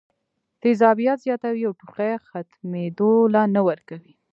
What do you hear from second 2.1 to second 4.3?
ختمېدو له نۀ ورکوي